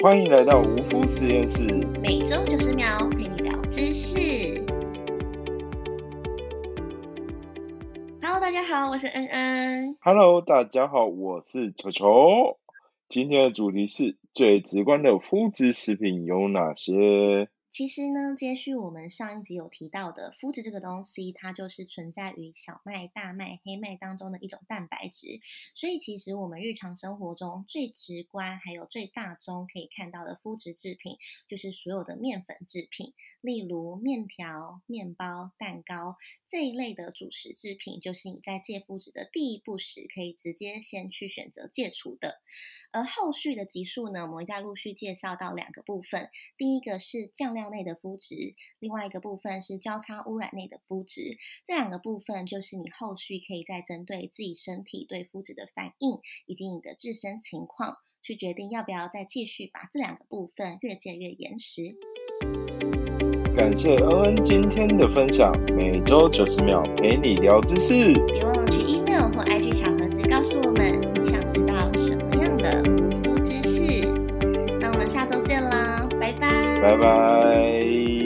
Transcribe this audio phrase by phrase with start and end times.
[0.00, 1.66] 欢迎来到无夫实验室。
[2.00, 4.64] 每周九十秒陪你聊知识。
[8.22, 9.96] Hello，大家好，我是恩恩。
[10.00, 12.58] Hello，大家好，我是球球。
[13.08, 17.48] 今天的主题是最直观的肤质食品有哪些？
[17.70, 25.40] 其实呢，接续我们上一集有提到的，麸质这个东西，它就是存在于小麦、大麦、黑麦当中的一种蛋白质。
[25.74, 33.12] 所以，其实我们日常生活中最直观还有最大宗可以看到的麸质制品，就是所有的面粉制品，
[33.42, 36.16] 例如面条、面包、蛋糕
[36.48, 42.40] 这一类的主食制品，就是你在戒麸质的第一步时，可以直接先去选择戒除的。
[42.90, 51.38] 而后续的集数呢，我们会再陆续介绍到两个部分，第一个是酱料内的肤质，另外一个部分是交叉污染内的肤质。
[51.64, 61.96] 这两个部分就是你后续可以再针对自己身体对肤质的反应，以及你的自身情况，去决定要不要再继续把这两个部分越建越严实。
[63.56, 68.14] 感谢恩恩今天的分享，每周九十秒陪你聊知识。
[68.28, 71.17] 别忘了去 email 或 IG 小盒子告诉我们
[75.08, 78.17] 下周见啦，拜拜，拜拜。